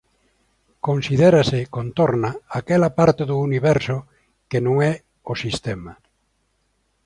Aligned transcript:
Considérase 0.87 1.59
"contorna" 1.77 2.31
aquela 2.59 2.89
parte 2.99 3.23
do 3.29 3.35
Universo 3.47 3.95
que 4.49 4.59
non 4.65 4.75
é 4.91 4.93
o 5.31 5.33
sistema. 5.43 5.93